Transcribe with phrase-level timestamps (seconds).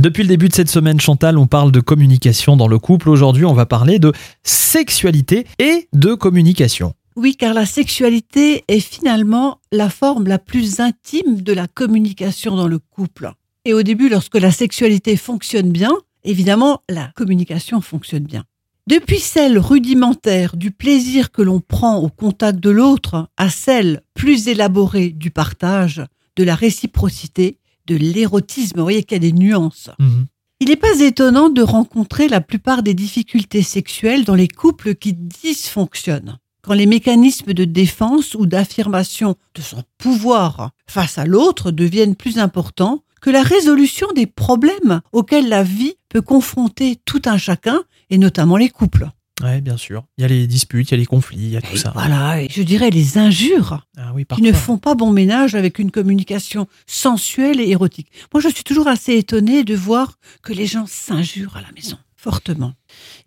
[0.00, 3.08] Depuis le début de cette semaine, Chantal, on parle de communication dans le couple.
[3.10, 4.12] Aujourd'hui, on va parler de
[4.44, 6.94] sexualité et de communication.
[7.16, 12.68] Oui, car la sexualité est finalement la forme la plus intime de la communication dans
[12.68, 13.32] le couple.
[13.64, 15.90] Et au début, lorsque la sexualité fonctionne bien,
[16.22, 18.44] évidemment, la communication fonctionne bien.
[18.86, 24.46] Depuis celle rudimentaire du plaisir que l'on prend au contact de l'autre à celle plus
[24.46, 26.04] élaborée du partage,
[26.36, 27.57] de la réciprocité,
[27.88, 28.76] de l'érotisme.
[28.76, 29.90] Vous voyez qu'il y a des nuances.
[29.98, 30.26] Mhm.
[30.60, 35.12] Il n'est pas étonnant de rencontrer la plupart des difficultés sexuelles dans les couples qui
[35.12, 36.38] dysfonctionnent.
[36.62, 42.38] Quand les mécanismes de défense ou d'affirmation de son pouvoir face à l'autre deviennent plus
[42.38, 48.18] importants que la résolution des problèmes auxquels la vie peut confronter tout un chacun, et
[48.18, 49.10] notamment les couples.
[49.42, 50.04] Ouais, bien sûr.
[50.16, 51.78] Il y a les disputes, il y a les conflits, il y a tout Et
[51.78, 51.92] ça.
[51.94, 55.78] Voilà, et je dirais les injures Ah oui, qui ne font pas bon ménage avec
[55.78, 58.08] une communication sensuelle et érotique.
[58.32, 61.98] Moi, je suis toujours assez étonnée de voir que les gens s'injurent à la maison,
[62.16, 62.72] fortement.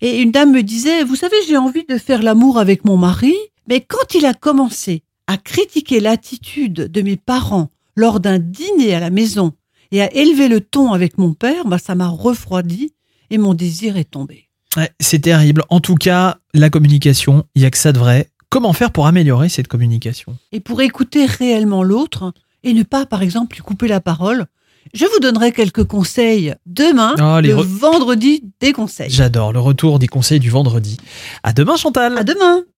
[0.02, 3.36] Et une dame me disait, vous savez, j'ai envie de faire l'amour avec mon mari,
[3.68, 9.00] mais quand il a commencé à critiquer l'attitude de mes parents lors d'un dîner à
[9.00, 9.54] la maison
[9.92, 12.94] et à élever le ton avec mon père, bah, ça m'a refroidi
[13.30, 14.50] et mon désir est tombé.
[14.78, 15.64] Ouais, c'est terrible.
[15.70, 18.30] En tout cas, la communication, il y a que ça de vrai.
[18.50, 20.38] Comment faire pour améliorer cette communication?
[20.52, 22.34] Et pour écouter réellement l'autre
[22.64, 24.46] et ne pas, par exemple, lui couper la parole.
[24.94, 29.12] Je vous donnerai quelques conseils demain, Oh, les le re- vendredi des conseils.
[29.12, 30.98] J'adore le retour des conseils du vendredi.
[31.44, 32.18] À demain, Chantal.
[32.18, 32.62] À demain